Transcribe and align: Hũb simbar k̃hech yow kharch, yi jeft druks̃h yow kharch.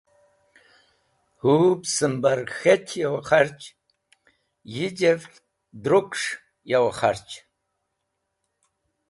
Hũb 1.41 1.81
simbar 1.95 2.39
k̃hech 2.57 2.91
yow 3.01 3.15
kharch, 3.27 3.65
yi 4.73 4.87
jeft 4.97 5.33
druks̃h 5.83 6.29
yow 6.71 6.87
kharch. 6.99 7.35